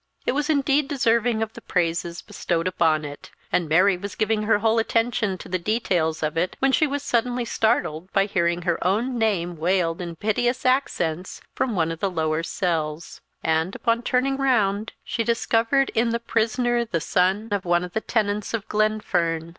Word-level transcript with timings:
It 0.25 0.31
was 0.31 0.49
indeed 0.49 0.87
deserving 0.87 1.43
of 1.43 1.53
the 1.53 1.61
praises 1.61 2.23
bestowed 2.23 2.67
upon 2.67 3.05
it; 3.05 3.29
and 3.51 3.69
Mary 3.69 3.95
was 3.97 4.15
giving 4.15 4.41
her 4.49 4.57
whole 4.57 4.79
attention 4.79 5.37
to 5.37 5.47
the 5.47 5.59
details 5.59 6.23
of 6.23 6.35
it 6.37 6.55
when 6.57 6.71
she 6.71 6.87
was 6.87 7.03
suddenly 7.03 7.45
startled 7.45 8.11
by 8.11 8.25
hearing 8.25 8.63
her 8.63 8.83
own 8.83 9.19
name 9.19 9.57
wailed 9.57 10.01
in 10.01 10.15
piteous 10.15 10.65
accents 10.65 11.39
from 11.53 11.75
one 11.75 11.91
of 11.91 11.99
the 11.99 12.09
lower 12.09 12.41
cells, 12.41 13.21
and, 13.43 13.75
upon 13.75 14.01
turning 14.01 14.37
round, 14.37 14.93
she 15.03 15.23
discovered 15.23 15.89
in 15.93 16.09
the 16.09 16.19
prisoner 16.19 16.83
the 16.83 16.99
son 16.99 17.49
of 17.51 17.63
one 17.63 17.83
of 17.83 17.93
the 17.93 18.01
tenants 18.01 18.55
of 18.55 18.67
Glenfern. 18.67 19.49